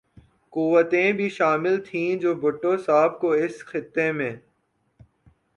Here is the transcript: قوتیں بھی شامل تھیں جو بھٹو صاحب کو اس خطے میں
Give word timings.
قوتیں 0.53 1.11
بھی 1.13 1.27
شامل 1.29 1.79
تھیں 1.85 2.15
جو 2.15 2.33
بھٹو 2.35 2.75
صاحب 2.77 3.19
کو 3.21 3.31
اس 3.33 3.63
خطے 3.65 4.11
میں 4.11 4.31